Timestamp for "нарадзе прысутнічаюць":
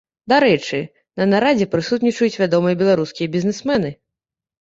1.33-2.39